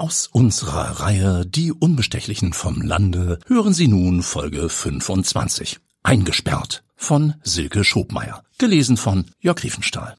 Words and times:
Aus 0.00 0.28
unserer 0.28 1.00
Reihe 1.00 1.44
Die 1.44 1.72
Unbestechlichen 1.72 2.54
vom 2.54 2.80
Lande 2.80 3.38
hören 3.44 3.74
Sie 3.74 3.86
nun 3.86 4.22
Folge 4.22 4.70
25. 4.70 5.78
Eingesperrt 6.02 6.84
von 6.96 7.34
Silke 7.42 7.84
Schobmeier. 7.84 8.42
Gelesen 8.56 8.96
von 8.96 9.26
Jörg 9.40 9.62
Riefenstahl. 9.62 10.16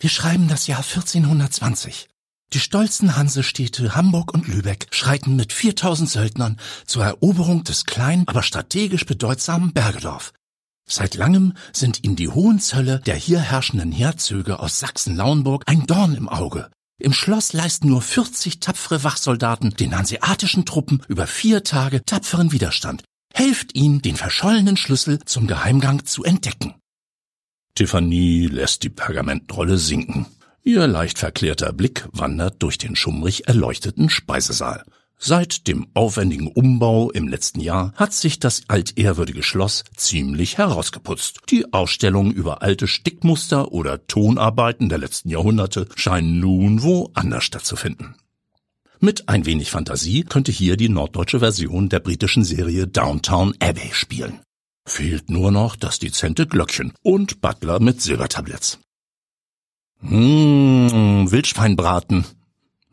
Wir 0.00 0.08
schreiben 0.08 0.48
das 0.48 0.66
Jahr 0.68 0.78
1420. 0.78 2.08
Die 2.54 2.60
stolzen 2.60 3.14
Hansestädte 3.14 3.94
Hamburg 3.94 4.32
und 4.32 4.48
Lübeck 4.48 4.86
schreiten 4.90 5.36
mit 5.36 5.52
4000 5.52 6.08
Söldnern 6.08 6.58
zur 6.86 7.04
Eroberung 7.04 7.62
des 7.62 7.84
kleinen, 7.84 8.26
aber 8.26 8.42
strategisch 8.42 9.04
bedeutsamen 9.04 9.74
Bergedorf. 9.74 10.32
Seit 10.88 11.14
langem 11.14 11.52
sind 11.74 12.02
ihnen 12.04 12.16
die 12.16 12.30
Hohenzölle 12.30 13.00
der 13.00 13.16
hier 13.16 13.40
herrschenden 13.40 13.92
Herzöge 13.92 14.60
aus 14.60 14.80
Sachsen-Lauenburg 14.80 15.64
ein 15.66 15.86
Dorn 15.86 16.14
im 16.14 16.30
Auge. 16.30 16.70
Im 17.02 17.12
Schloss 17.12 17.52
leisten 17.52 17.88
nur 17.88 18.00
40 18.00 18.60
tapfere 18.60 19.02
Wachsoldaten 19.02 19.70
den 19.70 19.98
hanseatischen 19.98 20.64
Truppen 20.64 21.02
über 21.08 21.26
vier 21.26 21.64
Tage 21.64 22.04
tapferen 22.04 22.52
Widerstand. 22.52 23.02
Helft 23.34 23.74
ihnen, 23.74 24.02
den 24.02 24.14
verschollenen 24.14 24.76
Schlüssel 24.76 25.18
zum 25.24 25.48
Geheimgang 25.48 26.04
zu 26.04 26.22
entdecken. 26.22 26.76
Tiffany 27.74 28.46
lässt 28.46 28.84
die 28.84 28.88
Pergamentrolle 28.88 29.78
sinken. 29.78 30.26
Ihr 30.62 30.86
leicht 30.86 31.18
verklärter 31.18 31.72
Blick 31.72 32.06
wandert 32.12 32.62
durch 32.62 32.78
den 32.78 32.94
schummrig 32.94 33.48
erleuchteten 33.48 34.08
Speisesaal. 34.08 34.84
Seit 35.24 35.68
dem 35.68 35.86
aufwendigen 35.94 36.48
Umbau 36.48 37.12
im 37.12 37.28
letzten 37.28 37.60
Jahr 37.60 37.92
hat 37.94 38.12
sich 38.12 38.40
das 38.40 38.62
altehrwürdige 38.66 39.44
Schloss 39.44 39.84
ziemlich 39.94 40.58
herausgeputzt. 40.58 41.42
Die 41.48 41.72
Ausstellungen 41.72 42.32
über 42.32 42.60
alte 42.62 42.88
Stickmuster 42.88 43.70
oder 43.70 44.04
Tonarbeiten 44.08 44.88
der 44.88 44.98
letzten 44.98 45.28
Jahrhunderte 45.28 45.86
scheinen 45.94 46.40
nun 46.40 46.82
woanders 46.82 47.44
stattzufinden. 47.44 48.16
Mit 48.98 49.28
ein 49.28 49.46
wenig 49.46 49.70
Fantasie 49.70 50.24
könnte 50.24 50.50
hier 50.50 50.76
die 50.76 50.88
norddeutsche 50.88 51.38
Version 51.38 51.88
der 51.88 52.00
britischen 52.00 52.42
Serie 52.42 52.88
Downtown 52.88 53.54
Abbey 53.60 53.90
spielen. 53.92 54.40
Fehlt 54.88 55.30
nur 55.30 55.52
noch 55.52 55.76
das 55.76 56.00
dezente 56.00 56.48
Glöckchen 56.48 56.94
und 57.00 57.40
Butler 57.40 57.78
mit 57.78 58.02
Silbertabletts. 58.02 58.80
Mmh, 60.00 61.30
Wildschweinbraten, 61.30 62.24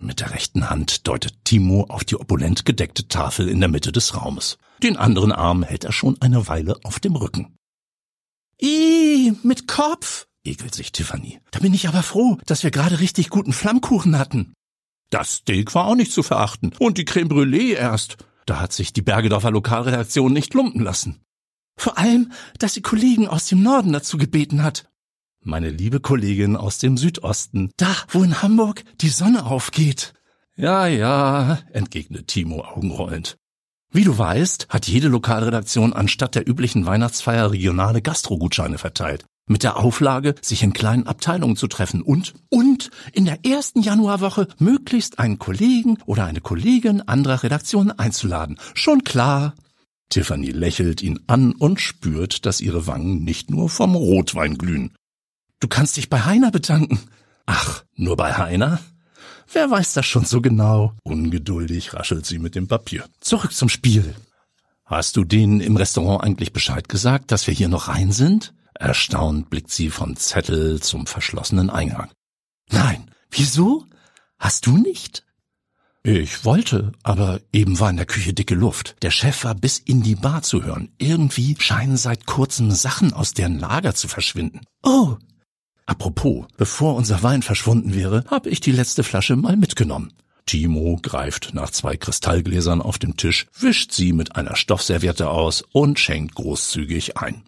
mit 0.02 0.20
der 0.20 0.32
rechten 0.32 0.70
Hand 0.70 1.08
deutet 1.08 1.44
Timo 1.44 1.86
auf 1.90 2.04
die 2.04 2.16
opulent 2.16 2.66
gedeckte 2.66 3.08
Tafel 3.08 3.48
in 3.48 3.60
der 3.60 3.70
Mitte 3.70 3.92
des 3.92 4.16
Raumes. 4.16 4.58
Den 4.82 4.98
anderen 4.98 5.32
Arm 5.32 5.64
hält 5.64 5.84
er 5.84 5.92
schon 5.92 6.20
eine 6.22 6.48
Weile 6.48 6.80
auf 6.84 7.00
dem 7.00 7.16
Rücken. 7.16 7.56
Ih, 8.62 9.34
mit 9.44 9.68
Kopf, 9.68 10.28
ekelt 10.44 10.76
sich 10.76 10.92
Tiffany. 10.92 11.40
Da 11.52 11.60
bin 11.60 11.74
ich 11.74 11.88
aber 11.88 12.04
froh, 12.04 12.38
dass 12.46 12.64
wir 12.64 12.72
gerade 12.72 13.00
richtig 13.00 13.30
guten 13.30 13.54
Flammkuchen 13.54 14.18
hatten. 14.18 14.54
Das 15.10 15.36
Steak 15.36 15.74
war 15.76 15.86
auch 15.86 15.96
nicht 15.96 16.12
zu 16.12 16.24
verachten. 16.24 16.74
Und 16.80 16.98
die 16.98 17.06
Creme 17.06 17.30
Brûlée 17.30 17.74
erst. 17.74 18.18
Da 18.46 18.60
hat 18.60 18.74
sich 18.74 18.94
die 18.94 19.02
Bergedorfer 19.02 19.52
Lokalredaktion 19.52 20.34
nicht 20.34 20.54
lumpen 20.54 20.82
lassen. 20.82 21.22
Vor 21.78 21.98
allem, 21.98 22.32
dass 22.58 22.74
sie 22.74 22.82
Kollegen 22.82 23.28
aus 23.28 23.46
dem 23.46 23.64
Norden 23.64 23.94
dazu 23.94 24.18
gebeten 24.18 24.64
hat 24.64 24.89
meine 25.42 25.70
liebe 25.70 26.00
Kollegin 26.00 26.56
aus 26.56 26.78
dem 26.78 26.98
Südosten, 26.98 27.72
da, 27.78 27.96
wo 28.10 28.24
in 28.24 28.42
Hamburg 28.42 28.84
die 29.02 29.10
Sonne 29.10 29.46
aufgeht. 29.46 30.14
Ja, 30.56 30.88
ja, 30.88 31.60
entgegnet 31.72 32.28
Timo 32.28 32.64
augenrollend. 32.64 33.38
Wie 33.92 34.04
du 34.04 34.18
weißt, 34.18 34.68
hat 34.70 34.88
jede 34.88 35.08
Lokalredaktion 35.08 35.94
anstatt 35.94 36.36
der 36.36 36.48
üblichen 36.48 36.86
Weihnachtsfeier 36.86 37.52
regionale 37.52 38.02
Gastrogutscheine 38.02 38.78
verteilt. 38.78 39.26
Mit 39.48 39.64
der 39.64 39.78
Auflage, 39.78 40.36
sich 40.42 40.62
in 40.62 40.74
kleinen 40.74 41.08
Abteilungen 41.08 41.56
zu 41.56 41.68
treffen 41.68 42.04
und, 42.04 42.36
und 42.50 42.92
in 43.14 43.26
der 43.26 43.44
ersten 43.46 43.82
Januarwoche 43.82 44.48
möglichst 44.60 45.18
einen 45.18 45.40
Kollegen 45.40 45.98
oder 46.06 46.26
eine 46.26 46.40
Kollegin 46.40 47.02
anderer 47.02 47.42
Redaktionen 47.42 47.98
einzuladen. 47.98 48.60
Schon 48.76 49.04
klar. 49.04 49.56
Tiffany 50.10 50.52
lächelt 50.52 51.02
ihn 51.02 51.20
an 51.26 51.54
und 51.54 51.80
spürt, 51.80 52.46
dass 52.46 52.62
ihre 52.62 52.86
Wangen 52.86 53.24
nicht 53.24 53.50
nur 53.50 53.70
vom 53.70 53.96
Rotwein 53.96 54.58
glühen. 54.58 54.92
Du 55.60 55.68
kannst 55.68 55.98
dich 55.98 56.10
bei 56.10 56.22
Heiner 56.22 56.52
bedanken. 56.52 57.00
Ach, 57.46 57.84
nur 57.96 58.16
bei 58.16 58.34
Heiner? 58.34 58.80
Wer 59.52 59.70
weiß 59.70 59.94
das 59.94 60.06
schon 60.06 60.26
so 60.26 60.42
genau? 60.42 60.94
Ungeduldig 61.04 61.94
raschelt 61.94 62.26
sie 62.26 62.40
mit 62.40 62.56
dem 62.56 62.68
Papier. 62.68 63.06
Zurück 63.20 63.52
zum 63.54 63.68
Spiel. 63.68 64.16
Hast 64.86 65.18
du 65.18 65.24
denen 65.24 65.60
im 65.60 65.76
Restaurant 65.76 66.24
eigentlich 66.24 66.54
Bescheid 66.54 66.88
gesagt, 66.88 67.32
dass 67.32 67.48
wir 67.48 67.54
hier 67.54 67.68
noch 67.68 67.88
rein 67.88 68.12
sind? 68.12 68.54
Erstaunt 68.74 69.50
blickt 69.50 69.72
sie 69.72 69.90
vom 69.90 70.16
Zettel 70.16 70.82
zum 70.82 71.06
verschlossenen 71.06 71.70
Eingang. 71.70 72.10
Nein, 72.72 73.12
wieso? 73.30 73.86
Hast 74.38 74.66
du 74.66 74.78
nicht? 74.78 75.26
Ich 76.04 76.46
wollte, 76.46 76.94
aber 77.04 77.42
eben 77.52 77.80
war 77.80 77.90
in 77.90 77.98
der 77.98 78.06
Küche 78.06 78.34
dicke 78.34 78.56
Luft. 78.56 78.96
Der 79.02 79.12
Chef 79.12 79.44
war 79.44 79.54
bis 79.54 79.80
in 79.80 80.02
die 80.02 80.16
Bar 80.16 80.44
zu 80.44 80.64
hören. 80.64 80.94
Irgendwie 80.98 81.58
scheinen 81.60 81.98
seit 81.98 82.26
kurzem 82.26 82.72
Sachen 82.72 83.12
aus 83.12 83.34
deren 83.34 83.60
Lager 83.60 83.94
zu 83.94 84.08
verschwinden. 84.08 84.62
Oh, 84.82 85.18
Apropos, 85.90 86.46
bevor 86.56 86.96
unser 86.96 87.24
Wein 87.24 87.42
verschwunden 87.42 87.96
wäre, 87.96 88.24
habe 88.28 88.52
ich 88.52 88.62
die 88.62 88.72
letzte 88.72 89.04
Flasche 89.04 89.36
mal 89.36 89.58
mitgenommen. 89.58 90.14
Timo 90.46 91.00
greift 91.02 91.56
nach 91.56 91.72
zwei 91.72 91.98
Kristallgläsern 91.98 92.80
auf 92.80 93.00
dem 93.00 93.18
Tisch, 93.18 93.48
wischt 93.60 93.92
sie 93.92 94.14
mit 94.14 94.36
einer 94.36 94.56
Stoffserviette 94.56 95.32
aus 95.32 95.64
und 95.72 96.00
schenkt 96.00 96.36
großzügig 96.36 97.18
ein. 97.18 97.42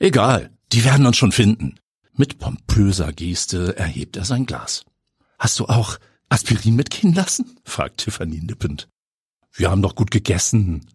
Egal, 0.00 0.50
die 0.72 0.84
werden 0.84 1.06
uns 1.06 1.16
schon 1.16 1.30
finden. 1.30 1.78
Mit 2.12 2.40
pompöser 2.40 3.12
Geste 3.12 3.76
erhebt 3.76 4.16
er 4.16 4.24
sein 4.24 4.46
Glas. 4.46 4.84
Hast 5.38 5.60
du 5.60 5.66
auch 5.66 5.98
Aspirin 6.28 6.74
mitgehen 6.74 7.14
lassen? 7.14 7.56
fragt 7.62 7.98
Tiffany 7.98 8.40
nippend. 8.40 8.88
Wir 9.52 9.70
haben 9.70 9.82
doch 9.82 9.94
gut 9.94 10.10
gegessen. 10.10 10.86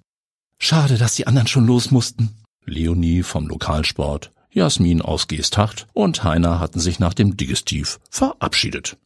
Schade, 0.59 0.97
dass 0.97 1.15
die 1.15 1.25
anderen 1.25 1.47
schon 1.47 1.65
los 1.65 1.89
mussten. 1.89 2.31
Leonie 2.65 3.23
vom 3.23 3.47
Lokalsport 3.47 4.31
Jasmin 4.51 5.01
aus 5.01 5.27
Geesthacht 5.27 5.87
und 5.93 6.23
Heiner 6.23 6.59
hatten 6.59 6.79
sich 6.79 6.99
nach 6.99 7.13
dem 7.13 7.37
Digestiv 7.37 7.99
verabschiedet. 8.09 8.97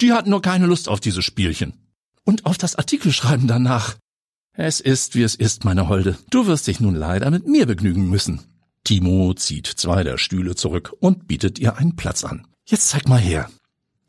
Die 0.00 0.12
hatten 0.12 0.30
nur 0.30 0.42
keine 0.42 0.66
Lust 0.66 0.88
auf 0.88 1.00
dieses 1.00 1.24
Spielchen. 1.24 1.72
Und 2.24 2.44
auf 2.44 2.58
das 2.58 2.76
Artikelschreiben 2.76 3.46
danach. 3.46 3.96
Es 4.52 4.80
ist, 4.80 5.14
wie 5.14 5.22
es 5.22 5.34
ist, 5.34 5.64
meine 5.64 5.88
Holde. 5.88 6.18
Du 6.30 6.46
wirst 6.46 6.66
dich 6.66 6.80
nun 6.80 6.94
leider 6.94 7.30
mit 7.30 7.46
mir 7.46 7.66
begnügen 7.66 8.08
müssen. 8.08 8.40
Timo 8.84 9.32
zieht 9.34 9.66
zwei 9.66 10.04
der 10.04 10.18
Stühle 10.18 10.54
zurück 10.54 10.92
und 11.00 11.26
bietet 11.26 11.58
ihr 11.58 11.76
einen 11.76 11.96
Platz 11.96 12.24
an. 12.24 12.46
Jetzt 12.66 12.88
zeig 12.88 13.08
mal 13.08 13.20
her. 13.20 13.50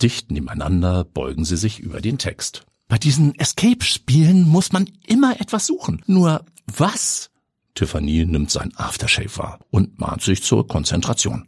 Dicht 0.01 0.31
nebeneinander 0.31 1.03
beugen 1.03 1.45
sie 1.45 1.57
sich 1.57 1.79
über 1.79 2.01
den 2.01 2.17
Text. 2.17 2.65
Bei 2.87 2.97
diesen 2.97 3.37
Escape-Spielen 3.37 4.47
muss 4.47 4.71
man 4.71 4.89
immer 5.05 5.41
etwas 5.41 5.65
suchen. 5.65 6.01
Nur 6.07 6.45
was? 6.65 7.29
Tiffany 7.77 8.25
nimmt 8.25 8.49
sein 8.49 8.73
Aftershave 8.75 9.37
wahr 9.37 9.59
und 9.69 9.99
mahnt 9.99 10.23
sich 10.23 10.41
zur 10.41 10.67
Konzentration. 10.67 11.47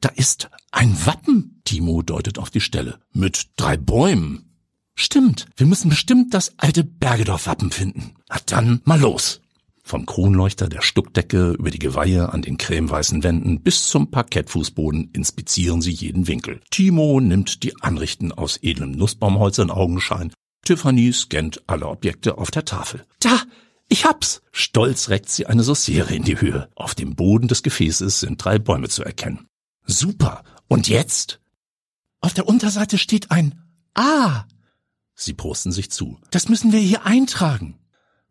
Da 0.00 0.10
ist 0.10 0.48
ein 0.70 0.96
Wappen. 1.06 1.60
Timo 1.64 2.02
deutet 2.02 2.38
auf 2.38 2.50
die 2.50 2.60
Stelle. 2.60 3.00
Mit 3.12 3.48
drei 3.56 3.76
Bäumen. 3.76 4.60
Stimmt, 4.94 5.46
wir 5.56 5.66
müssen 5.66 5.88
bestimmt 5.88 6.32
das 6.34 6.54
alte 6.58 6.84
Bergedorf-Wappen 6.84 7.72
finden. 7.72 8.14
Na 8.28 8.36
dann 8.46 8.80
mal 8.84 9.00
los. 9.00 9.40
Vom 9.82 10.06
Kronleuchter 10.06 10.68
der 10.68 10.82
Stuckdecke 10.82 11.56
über 11.58 11.70
die 11.70 11.80
Geweihe 11.80 12.32
an 12.32 12.42
den 12.42 12.58
cremeweißen 12.58 13.24
Wänden 13.24 13.62
bis 13.62 13.88
zum 13.88 14.12
Parkettfußboden 14.12 15.10
inspizieren 15.14 15.82
sie 15.82 15.92
jeden 15.92 16.28
Winkel. 16.28 16.60
Timo 16.70 17.20
nimmt 17.20 17.64
die 17.64 17.80
Anrichten 17.82 18.30
aus 18.30 18.58
edlem 18.62 18.92
Nussbaumholz 18.92 19.58
in 19.58 19.70
Augenschein. 19.70 20.32
Tiffany 20.64 21.12
scannt 21.12 21.62
alle 21.66 21.88
Objekte 21.88 22.38
auf 22.38 22.52
der 22.52 22.64
Tafel. 22.64 23.04
Da, 23.20 23.42
ich 23.88 24.04
hab's! 24.04 24.42
Stolz 24.52 25.08
reckt 25.08 25.28
sie 25.28 25.46
eine 25.46 25.62
Sauciere 25.62 26.14
in 26.14 26.24
die 26.24 26.40
Höhe. 26.40 26.68
Auf 26.74 26.94
dem 26.94 27.14
Boden 27.14 27.48
des 27.48 27.62
Gefäßes 27.62 28.20
sind 28.20 28.44
drei 28.44 28.58
Bäume 28.58 28.88
zu 28.88 29.04
erkennen. 29.04 29.46
Super! 29.84 30.42
Und 30.68 30.88
jetzt? 30.88 31.40
Auf 32.20 32.34
der 32.34 32.48
Unterseite 32.48 32.98
steht 32.98 33.30
ein 33.30 33.62
A. 33.94 34.44
Sie 35.14 35.32
prosten 35.32 35.72
sich 35.72 35.90
zu. 35.90 36.18
Das 36.30 36.48
müssen 36.48 36.72
wir 36.72 36.80
hier 36.80 37.06
eintragen. 37.06 37.78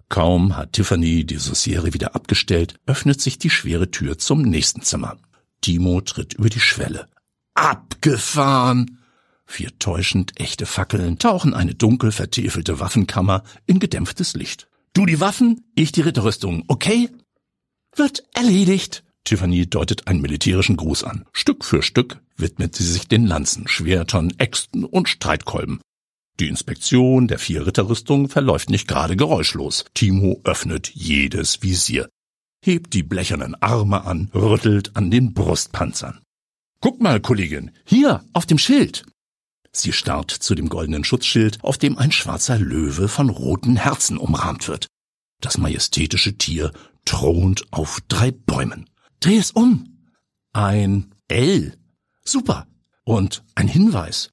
Kaum 0.10 0.56
hat 0.56 0.74
Tiffany 0.74 1.26
die 1.26 1.38
Sauciere 1.38 1.94
wieder 1.94 2.16
abgestellt, 2.16 2.80
öffnet 2.86 3.22
sich 3.22 3.40
die 3.40 3.50
schwere 3.50 3.90
Tür 3.90 4.18
zum 4.18 4.42
nächsten 4.42 4.82
Zimmer. 4.82 5.18
Timo 5.62 6.02
tritt 6.02 6.34
über 6.34 6.50
die 6.50 6.60
Schwelle. 6.60 7.08
Abgefahren! 7.56 9.00
Vier 9.48 9.78
täuschend 9.80 10.40
echte 10.40 10.66
Fackeln 10.66 11.18
tauchen 11.20 11.54
eine 11.54 11.76
dunkel 11.76 12.12
vertäfelte 12.12 12.80
Waffenkammer 12.80 13.44
in 13.66 13.80
gedämpftes 13.80 14.36
Licht. 14.36 14.68
Du 14.96 15.06
die 15.06 15.20
Waffen, 15.20 15.66
ich 15.76 15.92
die 15.92 16.00
Ritterrüstung, 16.00 16.64
okay? 16.70 17.10
Wird 17.98 18.24
erledigt. 18.34 19.04
Tiffany 19.26 19.68
deutet 19.70 20.08
einen 20.08 20.22
militärischen 20.22 20.78
Gruß 20.78 21.04
an. 21.04 21.26
Stück 21.34 21.66
für 21.66 21.84
Stück 21.84 22.22
widmet 22.38 22.76
sie 22.76 22.86
sich 22.86 23.10
den 23.10 23.28
Lanzen, 23.28 23.68
Schwertern, 23.68 24.34
Äxten 24.38 24.86
und 24.86 25.10
Streitkolben. 25.10 25.82
Die 26.40 26.48
Inspektion 26.48 27.28
der 27.28 27.40
vier 27.40 27.68
Ritterrüstungen 27.68 28.30
verläuft 28.30 28.70
nicht 28.70 28.88
gerade 28.88 29.18
geräuschlos. 29.18 29.84
Timo 29.94 30.40
öffnet 30.46 30.90
jedes 30.94 31.62
Visier, 31.62 32.08
hebt 32.64 32.94
die 32.94 33.04
blechernen 33.04 33.56
Arme 33.56 34.06
an, 34.06 34.32
rüttelt 34.34 34.96
an 34.96 35.12
den 35.12 35.34
Brustpanzern. 35.34 36.22
Guck 36.80 37.02
mal, 37.02 37.20
Kollegin, 37.20 37.72
hier 37.84 38.24
auf 38.32 38.46
dem 38.46 38.58
Schild. 38.58 39.06
Sie 39.78 39.94
starrt 39.94 40.32
zu 40.32 40.56
dem 40.56 40.70
goldenen 40.70 41.04
Schutzschild, 41.04 41.64
auf 41.64 41.78
dem 41.78 41.98
ein 41.98 42.12
schwarzer 42.12 42.58
Löwe 42.58 43.08
von 43.08 43.30
roten 43.30 43.76
Herzen 43.76 44.18
umrahmt 44.18 44.68
wird. 44.68 44.88
Das 45.42 45.58
majestätische 45.58 46.38
Tier 46.38 46.72
thront 47.06 47.66
auf 47.72 48.00
drei 48.08 48.32
Bäumen. 48.32 48.90
Dreh 49.20 49.38
es 49.38 49.52
um. 49.52 50.10
Ein 50.54 51.14
L. 51.28 51.78
Super. 52.24 52.68
Und 53.04 53.44
ein 53.54 53.68
Hinweis. 53.68 54.32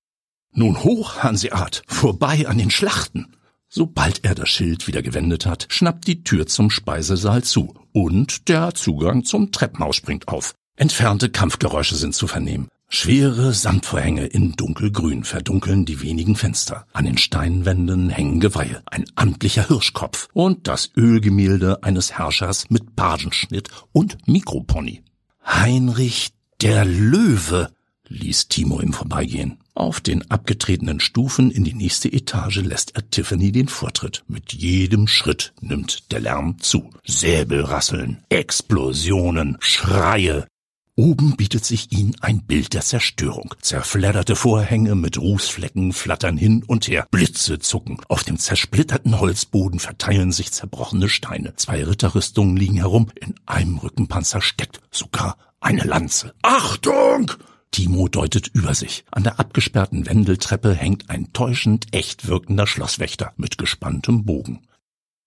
Nun 0.52 0.82
hoch, 0.84 1.18
Hanseat, 1.18 1.82
vorbei 1.86 2.46
an 2.46 2.58
den 2.58 2.70
Schlachten. 2.70 3.36
Sobald 3.68 4.24
er 4.24 4.34
das 4.34 4.50
Schild 4.50 4.86
wieder 4.86 5.02
gewendet 5.02 5.46
hat, 5.46 5.66
schnappt 5.70 6.06
die 6.06 6.24
Tür 6.24 6.46
zum 6.46 6.70
Speisesaal 6.70 7.42
zu 7.42 7.74
und 7.92 8.48
der 8.48 8.74
Zugang 8.74 9.24
zum 9.24 9.50
Treppenhaus 9.50 9.96
springt 9.96 10.28
auf. 10.28 10.54
Entfernte 10.76 11.30
Kampfgeräusche 11.30 11.96
sind 11.96 12.14
zu 12.14 12.26
vernehmen. 12.26 12.68
Schwere 12.94 13.54
Samtvorhänge 13.54 14.26
in 14.26 14.52
dunkelgrün 14.52 15.24
verdunkeln 15.24 15.86
die 15.86 16.02
wenigen 16.02 16.36
Fenster. 16.36 16.86
An 16.92 17.06
den 17.06 17.16
Steinwänden 17.16 18.10
hängen 18.10 18.38
Geweihe, 18.38 18.82
ein 18.84 19.06
amtlicher 19.14 19.66
Hirschkopf 19.66 20.28
und 20.34 20.68
das 20.68 20.90
Ölgemälde 20.94 21.82
eines 21.82 22.18
Herrschers 22.18 22.68
mit 22.68 22.94
Pagenschnitt 22.94 23.70
und 23.92 24.18
Mikropony. 24.28 25.02
Heinrich 25.42 26.34
der 26.60 26.84
Löwe, 26.84 27.70
ließ 28.08 28.48
Timo 28.48 28.78
im 28.78 28.92
Vorbeigehen. 28.92 29.56
Auf 29.74 30.02
den 30.02 30.30
abgetretenen 30.30 31.00
Stufen 31.00 31.50
in 31.50 31.64
die 31.64 31.72
nächste 31.72 32.12
Etage 32.12 32.58
lässt 32.58 32.94
er 32.94 33.08
Tiffany 33.08 33.52
den 33.52 33.68
Vortritt. 33.68 34.22
Mit 34.28 34.52
jedem 34.52 35.08
Schritt 35.08 35.54
nimmt 35.62 36.12
der 36.12 36.20
Lärm 36.20 36.58
zu. 36.58 36.90
Säbelrasseln, 37.06 38.22
Explosionen, 38.28 39.56
Schreie, 39.60 40.46
Oben 40.94 41.36
bietet 41.36 41.64
sich 41.64 41.90
ihnen 41.90 42.14
ein 42.20 42.42
Bild 42.42 42.74
der 42.74 42.82
Zerstörung. 42.82 43.54
Zerfledderte 43.62 44.36
Vorhänge 44.36 44.94
mit 44.94 45.16
Rußflecken 45.16 45.94
flattern 45.94 46.36
hin 46.36 46.64
und 46.66 46.86
her. 46.86 47.06
Blitze 47.10 47.58
zucken. 47.58 47.96
Auf 48.08 48.24
dem 48.24 48.38
zersplitterten 48.38 49.18
Holzboden 49.18 49.78
verteilen 49.78 50.32
sich 50.32 50.52
zerbrochene 50.52 51.08
Steine. 51.08 51.56
Zwei 51.56 51.82
Ritterrüstungen 51.82 52.58
liegen 52.58 52.76
herum. 52.76 53.08
In 53.18 53.34
einem 53.46 53.78
Rückenpanzer 53.78 54.42
steckt 54.42 54.80
sogar 54.90 55.38
eine 55.60 55.84
Lanze. 55.84 56.34
Achtung! 56.42 57.32
Timo 57.70 58.08
deutet 58.08 58.48
über 58.48 58.74
sich. 58.74 59.06
An 59.10 59.22
der 59.22 59.40
abgesperrten 59.40 60.04
Wendeltreppe 60.04 60.74
hängt 60.74 61.08
ein 61.08 61.32
täuschend 61.32 61.86
echt 61.92 62.28
wirkender 62.28 62.66
Schlosswächter 62.66 63.32
mit 63.38 63.56
gespanntem 63.56 64.26
Bogen. 64.26 64.60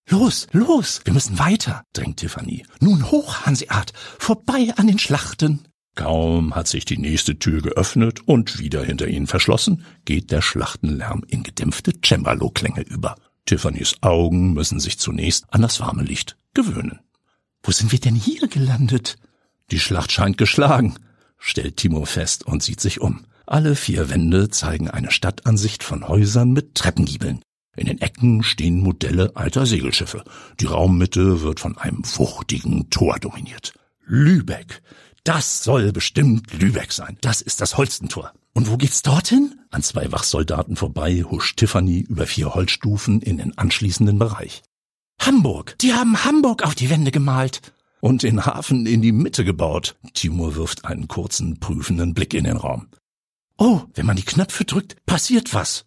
Los, 0.10 0.48
los, 0.52 1.02
wir 1.04 1.13
müssen 1.13 1.40
weiter, 1.40 1.84
drängt 1.94 2.18
Tiffany. 2.18 2.66
Nun 2.80 3.10
hoch, 3.10 3.46
Hanseat, 3.46 3.92
vorbei 4.19 4.72
an 4.78 4.86
den 4.88 5.00
Schlachten. 5.00 5.68
Kaum 5.96 6.54
hat 6.54 6.68
sich 6.68 6.86
die 6.86 6.98
nächste 6.98 7.40
Tür 7.40 7.62
geöffnet 7.62 8.28
und 8.28 8.60
wieder 8.60 8.84
hinter 8.84 9.07
ihnen 9.07 9.28
verschlossen, 9.28 9.84
geht 10.04 10.30
der 10.30 10.42
Schlachtenlärm 10.42 11.24
in 11.28 11.42
gedämpfte 11.42 11.94
Cembalo-Klänge 12.04 12.81
über. 12.81 13.16
Tiffany's 13.46 13.96
Augen 14.02 14.54
müssen 14.54 14.80
sich 14.80 15.00
zunächst 15.00 15.46
an 15.50 15.62
das 15.62 15.80
warme 15.80 16.04
Licht 16.04 16.38
gewöhnen. 16.54 17.00
Wo 17.63 17.72
sind 17.72 17.92
wir 17.92 18.00
denn 18.00 18.16
hier 18.16 18.48
gelandet? 18.48 19.18
Die 19.72 19.80
Schlacht 19.80 20.12
scheint 20.12 20.38
geschlagen, 20.38 20.96
stellt 21.40 21.78
Timo 21.78 22.06
fest 22.06 22.46
und 22.46 22.62
sieht 22.62 22.81
sich 22.81 23.01
um. 23.01 23.25
Alle 23.48 23.75
vier 23.75 24.10
Wände 24.10 24.50
zeigen 24.50 24.90
eine 24.90 25.12
Stadtansicht 25.12 25.84
von 25.84 26.08
Häusern 26.08 26.51
mit 26.51 26.75
Treppengiebeln. 26.75 27.42
In 27.75 27.88
den 27.88 28.01
Ecken 28.01 28.44
stehen 28.44 28.81
Modelle 28.81 29.36
alter 29.36 29.66
Segelschiffe. 29.66 30.24
Die 30.60 30.66
Raummitte 30.66 31.42
wird 31.42 31.60
von 31.60 31.77
einem 31.77 32.04
wuchtigen 32.04 32.89
Tor 32.89 33.19
dominiert. 33.19 33.74
Lübeck. 34.06 34.81
Das 35.24 35.63
soll 35.63 35.92
bestimmt 35.92 36.54
Lübeck 36.54 36.92
sein. 36.92 37.18
Das 37.22 37.42
ist 37.42 37.60
das 37.60 37.77
Holstentor. 37.77 38.31
Und 38.54 38.69
wo 38.69 38.77
geht's 38.77 39.01
dorthin? 39.01 39.60
An 39.72 39.83
zwei 39.83 40.12
Wachsoldaten 40.12 40.75
vorbei 40.75 41.24
huscht 41.30 41.57
Tiffany 41.57 42.00
über 42.01 42.25
vier 42.25 42.54
Holzstufen 42.54 43.22
in 43.22 43.38
den 43.38 43.57
anschließenden 43.57 44.18
Bereich. 44.18 44.62
Hamburg. 45.19 45.75
Die 45.81 45.94
haben 45.94 46.24
Hamburg 46.24 46.63
auf 46.63 46.75
die 46.75 46.89
Wände 46.89 47.12
gemalt. 47.12 47.74
Und 48.00 48.24
den 48.24 48.45
Hafen 48.45 48.86
in 48.86 49.01
die 49.01 49.12
Mitte 49.12 49.44
gebaut. 49.44 49.95
Timur 50.13 50.56
wirft 50.56 50.86
einen 50.86 51.07
kurzen, 51.07 51.60
prüfenden 51.60 52.13
Blick 52.13 52.33
in 52.33 52.44
den 52.44 52.57
Raum. 52.57 52.88
Oh, 53.57 53.81
wenn 53.94 54.06
man 54.06 54.16
die 54.16 54.24
Knöpfe 54.24 54.63
drückt, 54.63 55.04
passiert 55.06 55.54
was. 55.54 55.86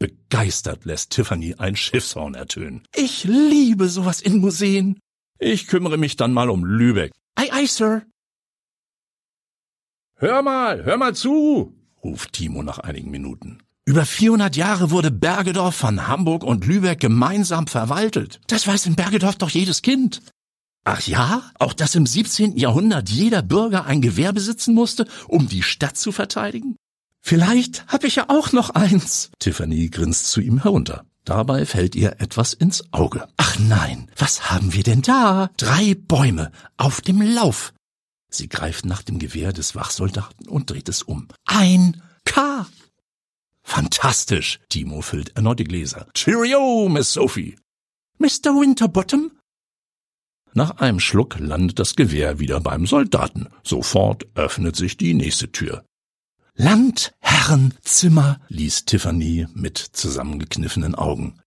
Begeistert 0.00 0.86
lässt 0.86 1.10
Tiffany 1.10 1.54
ein 1.58 1.76
Schiffshorn 1.76 2.34
ertönen. 2.34 2.82
Ich 2.96 3.24
liebe 3.24 3.86
sowas 3.90 4.22
in 4.22 4.38
Museen. 4.38 4.98
Ich 5.38 5.66
kümmere 5.66 5.98
mich 5.98 6.16
dann 6.16 6.32
mal 6.32 6.48
um 6.48 6.64
Lübeck. 6.64 7.12
Ei, 7.34 7.52
ei, 7.52 7.66
Sir. 7.66 8.06
Hör 10.16 10.40
mal, 10.42 10.84
hör 10.84 10.96
mal 10.96 11.14
zu, 11.14 11.74
ruft 12.02 12.32
Timo 12.32 12.62
nach 12.62 12.78
einigen 12.78 13.10
Minuten. 13.10 13.58
Über 13.84 14.06
400 14.06 14.56
Jahre 14.56 14.90
wurde 14.90 15.10
Bergedorf 15.10 15.76
von 15.76 16.08
Hamburg 16.08 16.44
und 16.44 16.66
Lübeck 16.66 17.00
gemeinsam 17.00 17.66
verwaltet. 17.66 18.40
Das 18.46 18.66
weiß 18.66 18.86
in 18.86 18.96
Bergedorf 18.96 19.36
doch 19.36 19.50
jedes 19.50 19.82
Kind. 19.82 20.22
Ach 20.84 21.06
ja? 21.06 21.50
Auch 21.58 21.74
dass 21.74 21.94
im 21.94 22.06
17. 22.06 22.56
Jahrhundert 22.56 23.10
jeder 23.10 23.42
Bürger 23.42 23.84
ein 23.84 24.00
Gewehr 24.00 24.32
besitzen 24.32 24.74
musste, 24.74 25.06
um 25.28 25.46
die 25.48 25.62
Stadt 25.62 25.98
zu 25.98 26.10
verteidigen? 26.10 26.76
Vielleicht 27.22 27.86
hab 27.86 28.04
ich 28.04 28.16
ja 28.16 28.26
auch 28.28 28.52
noch 28.52 28.70
eins. 28.70 29.30
Tiffany 29.38 29.88
grinst 29.88 30.30
zu 30.30 30.40
ihm 30.40 30.62
herunter. 30.62 31.04
Dabei 31.24 31.66
fällt 31.66 31.94
ihr 31.94 32.20
etwas 32.20 32.54
ins 32.54 32.92
Auge. 32.92 33.28
Ach 33.36 33.58
nein, 33.58 34.10
was 34.16 34.50
haben 34.50 34.72
wir 34.72 34.82
denn 34.82 35.02
da? 35.02 35.50
Drei 35.56 35.94
Bäume 35.94 36.50
auf 36.76 37.00
dem 37.00 37.20
Lauf. 37.20 37.72
Sie 38.30 38.48
greift 38.48 38.84
nach 38.84 39.02
dem 39.02 39.18
Gewehr 39.18 39.52
des 39.52 39.74
Wachsoldaten 39.74 40.48
und 40.48 40.70
dreht 40.70 40.88
es 40.88 41.02
um. 41.02 41.28
Ein 41.44 42.02
K. 42.24 42.66
Fantastisch. 43.62 44.60
Timo 44.68 45.02
füllt 45.02 45.36
erneut 45.36 45.58
die 45.58 45.64
Gläser. 45.64 46.06
Cheerio, 46.14 46.88
Miss 46.88 47.12
Sophie. 47.12 47.56
Mr. 48.18 48.54
Winterbottom? 48.58 49.32
Nach 50.52 50.78
einem 50.78 51.00
Schluck 51.00 51.38
landet 51.38 51.78
das 51.78 51.94
Gewehr 51.94 52.40
wieder 52.40 52.60
beim 52.60 52.86
Soldaten. 52.86 53.48
Sofort 53.62 54.26
öffnet 54.34 54.74
sich 54.74 54.96
die 54.96 55.14
nächste 55.14 55.52
Tür. 55.52 55.84
Landherrenzimmer, 56.54 58.40
ließ 58.48 58.84
Tiffany 58.84 59.46
mit 59.54 59.78
zusammengekniffenen 59.78 60.94
Augen. 60.94 61.40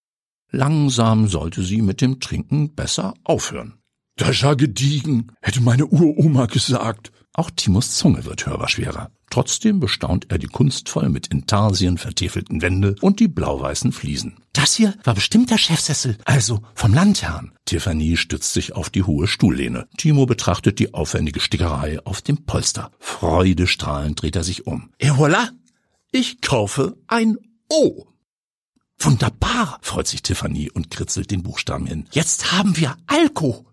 Langsam 0.51 1.27
sollte 1.27 1.63
sie 1.63 1.81
mit 1.81 2.01
dem 2.01 2.19
Trinken 2.19 2.75
besser 2.75 3.13
aufhören. 3.23 3.79
Das 4.17 4.29
ist 4.29 4.41
ja 4.41 4.53
gediegen, 4.53 5.31
hätte 5.41 5.61
meine 5.61 5.87
Uroma 5.87 6.45
gesagt. 6.45 7.11
Auch 7.33 7.49
Timos 7.49 7.97
Zunge 7.97 8.25
wird 8.25 8.45
hörbar 8.45 8.69
schwerer. 8.69 9.09
Trotzdem 9.31 9.79
bestaunt 9.79 10.27
er 10.29 10.37
die 10.37 10.47
kunstvoll 10.47 11.09
mit 11.09 11.27
Intarsien 11.27 11.97
vertäfelten 11.97 12.61
Wände 12.61 12.95
und 13.01 13.19
die 13.19 13.27
blau-weißen 13.27 13.91
Fliesen. 13.91 14.37
Das 14.53 14.75
hier 14.75 14.93
war 15.03 15.15
bestimmt 15.15 15.49
der 15.49 15.57
Chefsessel, 15.57 16.19
also 16.25 16.61
vom 16.75 16.93
Landherrn. 16.93 17.51
Tiffany 17.65 18.17
stützt 18.17 18.53
sich 18.53 18.75
auf 18.75 18.91
die 18.91 19.01
hohe 19.01 19.25
Stuhllehne. 19.25 19.87
Timo 19.97 20.27
betrachtet 20.27 20.77
die 20.77 20.93
aufwendige 20.93 21.39
Stickerei 21.39 21.99
auf 22.05 22.21
dem 22.21 22.45
Polster. 22.45 22.91
Freudestrahlend 22.99 24.21
dreht 24.21 24.35
er 24.35 24.43
sich 24.43 24.67
um. 24.67 24.91
Et 24.99 25.11
voilà! 25.13 25.49
Ich 26.11 26.41
kaufe 26.41 26.95
ein 27.07 27.37
O. 27.69 28.05
Wunderbar, 28.99 29.79
freut 29.81 30.07
sich 30.07 30.21
Tiffany 30.21 30.69
und 30.69 30.91
kritzelt 30.91 31.31
den 31.31 31.41
Buchstaben 31.41 31.87
hin. 31.87 32.05
Jetzt 32.11 32.51
haben 32.51 32.77
wir 32.77 32.95
Alko. 33.07 33.65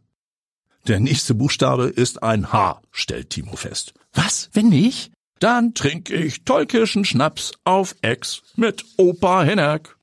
Der 0.86 1.00
nächste 1.00 1.34
Buchstabe 1.34 1.84
ist 1.84 2.22
ein 2.22 2.52
H, 2.52 2.80
stellt 2.90 3.30
Timo 3.30 3.56
fest. 3.56 3.92
Was, 4.12 4.50
wenn 4.52 4.68
nicht? 4.68 5.12
Dann 5.38 5.74
trinke 5.74 6.14
ich 6.14 6.44
Tollkirschen 6.44 7.04
Schnaps 7.04 7.52
auf 7.64 7.94
Ex 8.02 8.42
mit 8.56 8.84
Opa 8.96 9.42
Hennerk. 9.42 9.96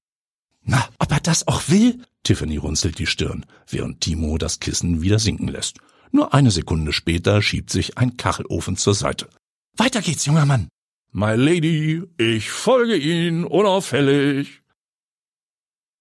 Na, 0.63 0.87
ob 0.99 1.11
er 1.11 1.19
das 1.19 1.47
auch 1.47 1.63
will? 1.67 2.01
Tiffany 2.23 2.57
runzelt 2.57 2.99
die 2.99 3.05
Stirn, 3.05 3.45
während 3.67 4.01
Timo 4.01 4.37
das 4.37 4.59
Kissen 4.59 5.01
wieder 5.01 5.19
sinken 5.19 5.47
lässt. 5.47 5.77
Nur 6.11 6.33
eine 6.33 6.51
Sekunde 6.51 6.93
später 6.93 7.41
schiebt 7.41 7.69
sich 7.69 7.97
ein 7.97 8.17
Kachelofen 8.17 8.77
zur 8.77 8.93
Seite. 8.93 9.29
Weiter 9.75 10.01
geht's, 10.01 10.25
junger 10.25 10.45
Mann. 10.45 10.67
My 11.11 11.35
Lady, 11.35 12.03
ich 12.17 12.49
folge 12.49 12.97
Ihnen 12.97 13.45
unauffällig. 13.45 14.61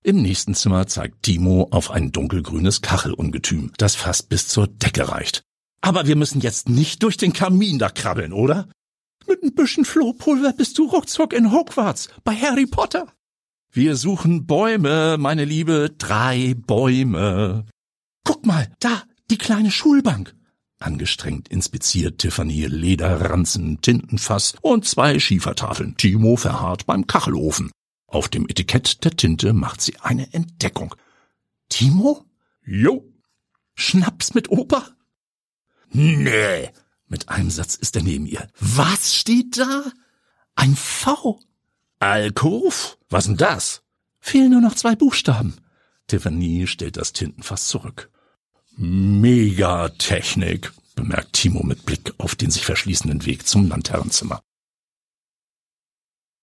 Im 0.06 0.22
nächsten 0.22 0.54
Zimmer 0.54 0.86
zeigt 0.86 1.24
Timo 1.24 1.66
auf 1.72 1.90
ein 1.90 2.12
dunkelgrünes 2.12 2.80
Kachelungetüm, 2.80 3.72
das 3.76 3.96
fast 3.96 4.28
bis 4.28 4.46
zur 4.46 4.68
Decke 4.68 5.08
reicht. 5.08 5.42
Aber 5.80 6.06
wir 6.06 6.14
müssen 6.14 6.40
jetzt 6.40 6.68
nicht 6.68 7.02
durch 7.02 7.16
den 7.16 7.32
Kamin 7.32 7.80
da 7.80 7.88
krabbeln, 7.88 8.32
oder? 8.32 8.68
Mit 9.26 9.42
ein 9.42 9.56
bisschen 9.56 9.84
Flohpulver 9.84 10.52
bist 10.52 10.78
du 10.78 10.84
ruckzuck 10.84 11.32
in 11.32 11.50
Hogwarts 11.50 12.08
bei 12.22 12.36
Harry 12.36 12.66
Potter. 12.66 13.08
Wir 13.72 13.96
suchen 13.96 14.46
Bäume, 14.46 15.16
meine 15.18 15.44
Liebe, 15.44 15.92
drei 15.98 16.54
Bäume. 16.54 17.66
Guck 18.22 18.46
mal, 18.46 18.72
da, 18.78 19.02
die 19.28 19.38
kleine 19.38 19.72
Schulbank. 19.72 20.36
Angestrengt 20.78 21.48
inspiziert 21.48 22.18
Tiffany 22.18 22.66
Lederranzen, 22.66 23.80
Tintenfass 23.80 24.54
und 24.60 24.84
zwei 24.84 25.18
Schiefertafeln. 25.18 25.96
Timo 25.96 26.36
verharrt 26.36 26.86
beim 26.86 27.08
Kachelofen. 27.08 27.72
Auf 28.06 28.28
dem 28.28 28.48
Etikett 28.48 29.04
der 29.04 29.12
Tinte 29.12 29.52
macht 29.52 29.80
sie 29.80 29.96
eine 30.00 30.32
Entdeckung. 30.32 30.94
Timo? 31.68 32.24
Jo. 32.64 33.04
Schnaps 33.74 34.34
mit 34.34 34.50
Opa? 34.50 34.88
Nee, 35.90 36.70
mit 37.08 37.28
einem 37.28 37.50
Satz 37.50 37.74
ist 37.74 37.96
er 37.96 38.02
neben 38.02 38.26
ihr. 38.26 38.48
Was 38.58 39.14
steht 39.14 39.58
da? 39.58 39.84
Ein 40.54 40.76
V. 40.76 41.40
Alkof? 41.98 42.98
Was 43.08 43.26
denn 43.26 43.36
das? 43.36 43.82
Fehlen 44.18 44.50
nur 44.50 44.60
noch 44.60 44.74
zwei 44.74 44.96
Buchstaben. 44.96 45.56
Tiffany 46.06 46.66
stellt 46.66 46.96
das 46.96 47.12
Tintenfass 47.12 47.68
zurück. 47.68 48.10
Megatechnik, 48.76 50.72
bemerkt 50.94 51.34
Timo 51.34 51.62
mit 51.62 51.86
Blick 51.86 52.12
auf 52.18 52.34
den 52.34 52.50
sich 52.50 52.64
verschließenden 52.64 53.24
Weg 53.24 53.46
zum 53.46 53.68
Laternenzimmer. 53.68 54.42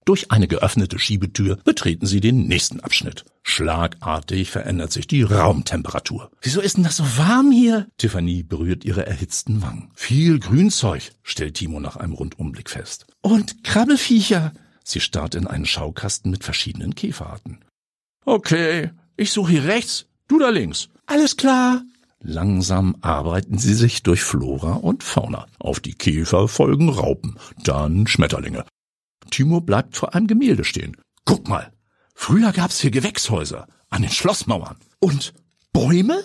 Durch 0.06 0.32
eine 0.32 0.48
geöffnete 0.48 1.00
Schiebetür 1.00 1.58
betreten 1.64 2.06
sie 2.06 2.20
den 2.20 2.48
nächsten 2.48 2.80
Abschnitt. 2.82 3.26
Schlagartig 3.44 4.52
verändert 4.52 4.92
sich 4.92 5.08
die 5.08 5.24
Raumtemperatur. 5.24 6.30
Wieso 6.42 6.62
ist 6.62 6.78
denn 6.78 6.84
das 6.84 6.98
so 6.98 7.18
warm 7.18 7.52
hier? 7.52 7.88
Tiffany 7.98 8.44
berührt 8.44 8.84
ihre 8.84 9.06
erhitzten 9.06 9.62
Wangen. 9.62 9.92
Viel 9.96 10.40
Grünzeug, 10.40 11.12
stellt 11.24 11.56
Timo 11.56 11.80
nach 11.80 11.98
einem 11.98 12.14
Rundumblick 12.14 12.70
fest. 12.70 13.06
Und 13.22 13.64
Krabbelfiecher. 13.64 14.54
Sie 14.84 15.00
starrt 15.00 15.36
in 15.36 15.48
einen 15.48 15.66
Schaukasten 15.66 16.32
mit 16.32 16.44
verschiedenen 16.44 16.96
Käferarten. 16.96 17.60
Okay, 18.26 18.92
ich 19.16 19.32
suche 19.32 19.52
hier 19.52 19.66
rechts, 19.66 20.06
du 20.28 20.40
da 20.40 20.50
links. 20.50 20.90
Alles 21.06 21.38
klar. 21.38 21.84
Langsam 22.20 22.96
arbeiten 23.02 23.58
sie 23.58 23.74
sich 23.74 24.04
durch 24.04 24.24
Flora 24.24 24.74
und 24.74 25.04
Fauna. 25.04 25.46
Auf 25.60 25.82
die 25.82 25.94
Käfer 25.94 26.48
folgen 26.48 26.90
Raupen, 26.90 27.38
dann 27.64 28.08
Schmetterlinge. 28.08 28.66
Timo 29.34 29.62
bleibt 29.62 29.98
vor 29.98 30.14
einem 30.14 30.28
Gemälde 30.28 30.64
stehen. 30.64 30.96
Guck 31.26 31.48
mal, 31.48 31.74
früher 32.14 32.52
gab's 32.52 32.80
hier 32.80 32.92
Gewächshäuser 32.92 33.66
an 33.90 34.04
den 34.04 34.12
Schlossmauern. 34.12 34.76
Und 35.00 35.34
Bäume? 35.72 36.24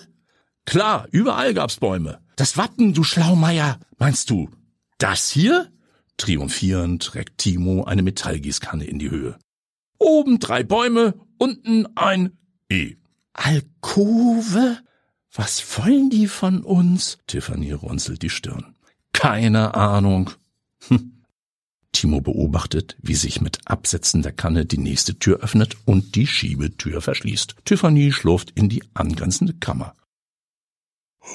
Klar, 0.66 1.08
überall 1.10 1.54
gab's 1.54 1.76
Bäume. 1.76 2.20
Das 2.36 2.58
Wappen, 2.58 2.92
du 2.92 3.04
Schlaumeier. 3.04 3.78
Meinst 3.96 4.28
du, 4.28 4.50
das 4.98 5.30
hier? 5.30 5.72
Triumphierend 6.18 7.14
reckt 7.14 7.38
Timo 7.38 7.84
eine 7.84 8.02
Metallgießkanne 8.02 8.84
in 8.84 8.98
die 8.98 9.10
Höhe. 9.10 9.38
Oben 9.98 10.38
drei 10.38 10.62
Bäume, 10.62 11.14
unten 11.38 11.86
ein 11.96 12.36
E. 12.68 12.96
Alkove? 13.32 14.80
Was 15.32 15.78
wollen 15.78 16.10
die 16.10 16.28
von 16.28 16.62
uns? 16.62 17.16
Tiffany 17.26 17.72
runzelt 17.72 18.20
die 18.20 18.28
Stirn. 18.28 18.74
Keine 19.14 19.74
Ahnung. 19.74 20.30
Hm. 20.88 21.17
Timo 21.92 22.20
beobachtet, 22.20 22.96
wie 23.00 23.14
sich 23.14 23.40
mit 23.40 23.58
Absetzen 23.66 24.22
der 24.22 24.32
Kanne 24.32 24.66
die 24.66 24.78
nächste 24.78 25.18
Tür 25.18 25.40
öffnet 25.40 25.76
und 25.84 26.14
die 26.14 26.26
Schiebetür 26.26 27.00
verschließt. 27.00 27.56
Tiffany 27.64 28.12
schlurft 28.12 28.50
in 28.52 28.68
die 28.68 28.84
angrenzende 28.94 29.54
Kammer. 29.54 29.94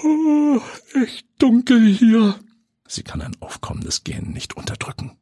Oh, 0.04 0.62
echt 0.94 1.26
dunkel 1.40 1.94
hier. 1.94 2.40
Sie 2.88 3.04
kann 3.04 3.22
ein 3.22 3.36
aufkommendes 3.42 4.04
Gähnen 4.04 4.32
nicht 4.32 4.56
unterdrücken. 4.56 5.18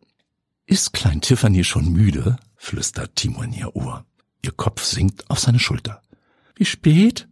Ist 0.65 0.93
Klein 0.93 1.21
Tiffany 1.21 1.63
schon 1.63 1.91
müde? 1.91 2.37
flüstert 2.55 3.15
Timo 3.15 3.41
in 3.41 3.53
ihr 3.53 3.75
Ohr. 3.75 4.05
Ihr 4.43 4.51
Kopf 4.51 4.83
sinkt 4.83 5.29
auf 5.29 5.39
seine 5.39 5.59
Schulter. 5.59 6.01
Wie 6.55 6.65
spät? 6.65 7.27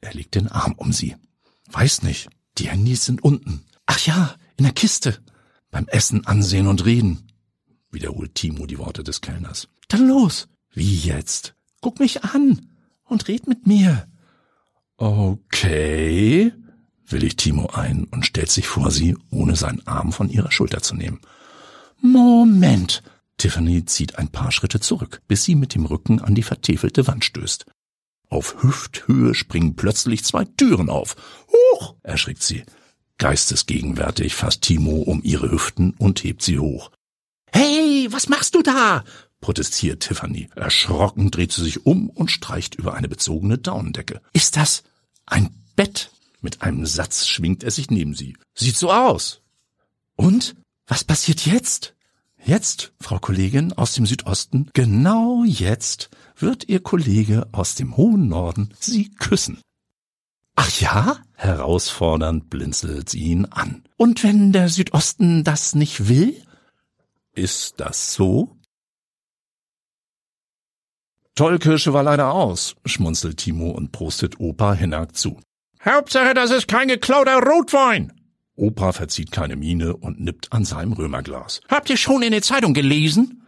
Er 0.00 0.14
legt 0.14 0.34
den 0.34 0.48
Arm 0.48 0.74
um 0.76 0.92
sie. 0.92 1.16
Weiß 1.70 2.02
nicht. 2.02 2.28
Die 2.58 2.68
Handys 2.68 3.04
sind 3.04 3.22
unten. 3.22 3.64
Ach 3.86 3.98
ja, 4.06 4.36
in 4.56 4.64
der 4.64 4.72
Kiste. 4.72 5.18
Beim 5.70 5.88
Essen 5.88 6.26
ansehen 6.26 6.66
und 6.66 6.84
reden 6.84 7.31
wiederholt 7.92 8.34
Timo 8.34 8.66
die 8.66 8.78
Worte 8.78 9.04
des 9.04 9.20
Kellners. 9.20 9.68
Dann 9.88 10.08
los. 10.08 10.48
Wie 10.72 10.96
jetzt? 10.96 11.54
Guck 11.80 12.00
mich 12.00 12.24
an 12.24 12.68
und 13.04 13.28
red 13.28 13.46
mit 13.46 13.66
mir. 13.66 14.06
Okay, 14.96 16.52
willigt 17.06 17.38
Timo 17.38 17.66
ein 17.66 18.04
und 18.04 18.24
stellt 18.26 18.50
sich 18.50 18.66
vor 18.66 18.90
sie, 18.90 19.16
ohne 19.30 19.56
seinen 19.56 19.86
Arm 19.86 20.12
von 20.12 20.30
ihrer 20.30 20.50
Schulter 20.50 20.80
zu 20.80 20.94
nehmen. 20.94 21.20
Moment. 22.00 23.02
Tiffany 23.36 23.84
zieht 23.84 24.18
ein 24.18 24.28
paar 24.28 24.52
Schritte 24.52 24.80
zurück, 24.80 25.20
bis 25.26 25.44
sie 25.44 25.54
mit 25.54 25.74
dem 25.74 25.86
Rücken 25.86 26.20
an 26.20 26.34
die 26.34 26.42
vertäfelte 26.42 27.06
Wand 27.06 27.24
stößt. 27.24 27.66
Auf 28.28 28.62
Hüfthöhe 28.62 29.34
springen 29.34 29.76
plötzlich 29.76 30.24
zwei 30.24 30.44
Türen 30.44 30.88
auf. 30.88 31.16
Huch! 31.48 31.96
erschrickt 32.02 32.42
sie. 32.42 32.64
Geistesgegenwärtig 33.18 34.34
fasst 34.34 34.62
Timo 34.62 35.02
um 35.02 35.22
ihre 35.22 35.50
Hüften 35.50 35.94
und 35.98 36.24
hebt 36.24 36.42
sie 36.42 36.58
hoch. 36.58 36.90
Hey, 37.52 38.08
was 38.10 38.28
machst 38.28 38.54
du 38.54 38.62
da? 38.62 39.04
protestiert 39.42 40.00
Tiffany. 40.00 40.48
Erschrocken 40.54 41.30
dreht 41.30 41.52
sie 41.52 41.64
sich 41.64 41.84
um 41.84 42.08
und 42.08 42.30
streicht 42.30 42.76
über 42.76 42.94
eine 42.94 43.08
bezogene 43.08 43.58
Daunendecke. 43.58 44.22
Ist 44.32 44.56
das 44.56 44.84
ein 45.26 45.50
Bett? 45.76 46.10
Mit 46.40 46.62
einem 46.62 46.86
Satz 46.86 47.26
schwingt 47.26 47.62
er 47.62 47.70
sich 47.70 47.90
neben 47.90 48.14
sie. 48.14 48.36
Sieht 48.54 48.76
so 48.76 48.90
aus. 48.90 49.42
Und? 50.16 50.54
Was 50.86 51.04
passiert 51.04 51.46
jetzt? 51.46 51.94
Jetzt, 52.44 52.92
Frau 53.00 53.18
Kollegin 53.18 53.72
aus 53.72 53.94
dem 53.94 54.06
Südosten, 54.06 54.68
genau 54.72 55.44
jetzt 55.44 56.10
wird 56.36 56.68
Ihr 56.68 56.80
Kollege 56.80 57.46
aus 57.52 57.76
dem 57.76 57.96
hohen 57.96 58.28
Norden 58.28 58.70
Sie 58.80 59.10
küssen. 59.10 59.60
Ach 60.56 60.80
ja? 60.80 61.18
Herausfordernd 61.34 62.50
blinzelt 62.50 63.08
sie 63.08 63.20
ihn 63.20 63.46
an. 63.46 63.84
Und 63.96 64.22
wenn 64.22 64.52
der 64.52 64.68
Südosten 64.68 65.44
das 65.44 65.74
nicht 65.74 66.08
will? 66.08 66.42
Ist 67.34 67.80
das 67.80 68.12
so? 68.12 68.58
Tollkirsche 71.34 71.94
war 71.94 72.02
leider 72.02 72.32
aus, 72.32 72.76
schmunzelt 72.84 73.38
Timo 73.38 73.70
und 73.70 73.90
prostet 73.90 74.38
Opa 74.38 74.74
Hinak 74.74 75.16
zu. 75.16 75.40
Hauptsache, 75.82 76.34
das 76.34 76.50
ist 76.50 76.68
kein 76.68 76.88
geklauter 76.88 77.42
Rotwein. 77.42 78.12
Opa 78.54 78.92
verzieht 78.92 79.32
keine 79.32 79.56
Miene 79.56 79.96
und 79.96 80.20
nippt 80.20 80.52
an 80.52 80.66
seinem 80.66 80.92
Römerglas. 80.92 81.62
Habt 81.70 81.88
ihr 81.88 81.96
schon 81.96 82.22
in 82.22 82.32
der 82.32 82.42
Zeitung 82.42 82.74
gelesen? 82.74 83.42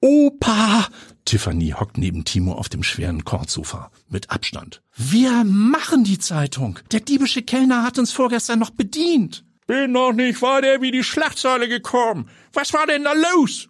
Opa! 0.00 0.86
Tiffany 1.24 1.70
hockt 1.70 1.98
neben 1.98 2.24
Timo 2.24 2.52
auf 2.52 2.68
dem 2.68 2.84
schweren 2.84 3.24
Kordsofa. 3.24 3.90
Mit 4.08 4.30
Abstand. 4.30 4.80
Wir 4.96 5.42
machen 5.44 6.04
die 6.04 6.18
Zeitung. 6.18 6.78
Der 6.92 7.00
diebische 7.00 7.42
Kellner 7.42 7.82
hat 7.82 7.98
uns 7.98 8.12
vorgestern 8.12 8.60
noch 8.60 8.70
bedient. 8.70 9.44
Bin 9.66 9.92
noch 9.92 10.12
nicht 10.12 10.42
weiter 10.42 10.80
wie 10.82 10.90
die 10.90 11.04
Schlachtsäule 11.04 11.68
gekommen. 11.68 12.28
Was 12.52 12.72
war 12.72 12.86
denn 12.86 13.04
da 13.04 13.12
los? 13.12 13.68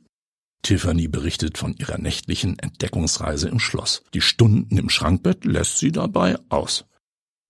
Tiffany 0.63 1.09
berichtet 1.09 1.59
von 1.59 1.77
ihrer 1.77 1.99
nächtlichen 1.99 2.59
Entdeckungsreise 2.59 3.49
im 3.49 3.61
Schloss. 3.61 4.03
Die 4.15 4.23
Stunden 4.23 4.77
im 4.77 4.89
Schrankbett 4.89 5.45
lässt 5.45 5.79
sie 5.79 5.93
dabei 5.93 6.37
aus. 6.49 6.87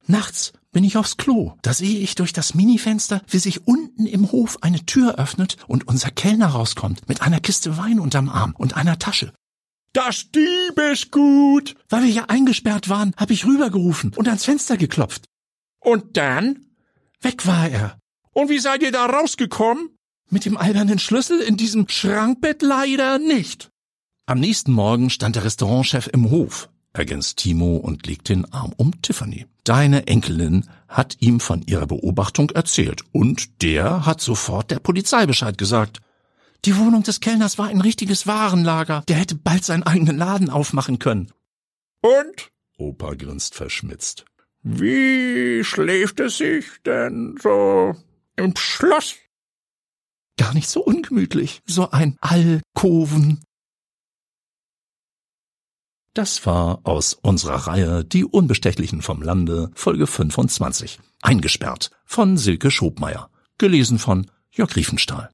Nachts 0.06 0.52
bin 0.72 0.84
ich 0.84 0.98
aufs 0.98 1.16
Klo. 1.16 1.54
Da 1.62 1.72
sehe 1.72 2.00
ich 2.00 2.16
durch 2.16 2.32
das 2.32 2.54
Minifenster, 2.54 3.22
wie 3.28 3.38
sich 3.38 3.66
unten 3.66 4.04
im 4.06 4.30
Hof 4.32 4.58
eine 4.62 4.84
Tür 4.84 5.14
öffnet 5.14 5.56
und 5.66 5.88
unser 5.88 6.10
Kellner 6.10 6.48
rauskommt 6.48 7.08
mit 7.08 7.22
einer 7.22 7.40
Kiste 7.40 7.78
Wein 7.78 8.00
unterm 8.00 8.28
Arm 8.28 8.54
und 8.58 8.76
einer 8.76 8.98
Tasche. 8.98 9.32
Das 9.94 10.30
Diebesgut! 10.32 11.76
Weil 11.88 12.02
wir 12.02 12.10
ja 12.10 12.24
eingesperrt 12.24 12.88
waren, 12.88 13.14
habe 13.16 13.32
ich 13.32 13.46
rübergerufen 13.46 14.12
und 14.14 14.26
ans 14.26 14.44
Fenster 14.44 14.76
geklopft. 14.76 15.26
Und 15.80 16.16
dann? 16.16 16.66
Weg 17.20 17.46
war 17.46 17.68
er. 17.68 17.98
Und 18.34 18.50
wie 18.50 18.58
seid 18.58 18.82
ihr 18.82 18.92
da 18.92 19.06
rausgekommen? 19.06 19.96
Mit 20.28 20.44
dem 20.44 20.56
albernen 20.56 20.98
Schlüssel 20.98 21.40
in 21.40 21.56
diesem 21.56 21.88
Schrankbett 21.88 22.62
leider 22.62 23.18
nicht. 23.18 23.70
Am 24.26 24.40
nächsten 24.40 24.72
Morgen 24.72 25.08
stand 25.10 25.36
der 25.36 25.44
Restaurantchef 25.44 26.08
im 26.12 26.30
Hof, 26.30 26.68
ergänzt 26.92 27.38
Timo 27.38 27.76
und 27.76 28.06
legt 28.06 28.28
den 28.28 28.50
Arm 28.52 28.72
um 28.76 29.00
Tiffany. 29.02 29.46
Deine 29.62 30.08
Enkelin 30.08 30.68
hat 30.88 31.16
ihm 31.20 31.40
von 31.40 31.62
ihrer 31.62 31.86
Beobachtung 31.86 32.50
erzählt 32.50 33.02
und 33.12 33.62
der 33.62 34.04
hat 34.04 34.20
sofort 34.20 34.70
der 34.70 34.80
Polizei 34.80 35.26
Bescheid 35.26 35.56
gesagt. 35.56 36.00
Die 36.64 36.76
Wohnung 36.76 37.02
des 37.02 37.20
Kellners 37.20 37.58
war 37.58 37.68
ein 37.68 37.82
richtiges 37.82 38.26
Warenlager. 38.26 39.04
Der 39.08 39.16
hätte 39.16 39.34
bald 39.34 39.64
seinen 39.64 39.82
eigenen 39.82 40.16
Laden 40.16 40.50
aufmachen 40.50 40.98
können. 40.98 41.30
Und? 42.00 42.50
Opa 42.78 43.14
grinst 43.14 43.54
verschmitzt. 43.54 44.24
Wie 44.62 45.62
schläft 45.62 46.20
es 46.20 46.38
sich 46.38 46.64
denn 46.84 47.36
so 47.40 47.94
im 48.36 48.56
Schloss? 48.56 49.16
Gar 50.36 50.54
nicht 50.54 50.68
so 50.68 50.82
ungemütlich, 50.82 51.62
so 51.66 51.90
ein 51.90 52.16
Alkoven. 52.20 53.44
Das 56.12 56.46
war 56.46 56.80
aus 56.84 57.14
unserer 57.14 57.66
Reihe 57.66 58.04
Die 58.04 58.24
Unbestechlichen 58.24 59.02
vom 59.02 59.20
Lande, 59.20 59.70
Folge 59.74 60.06
25. 60.06 61.00
Eingesperrt 61.22 61.90
von 62.04 62.36
Silke 62.36 62.70
Schobmeier. 62.70 63.30
Gelesen 63.58 63.98
von 63.98 64.30
Jörg 64.52 64.76
Riefenstahl. 64.76 65.30